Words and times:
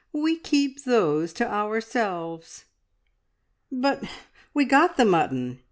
We 0.13 0.35
keep 0.39 0.83
those 0.83 1.31
to 1.33 1.47
ourselves." 1.47 2.65
"But 3.71 4.01
but 4.01 4.09
we 4.51 4.65
got 4.65 4.97
the 4.97 5.05
mutton! 5.05 5.59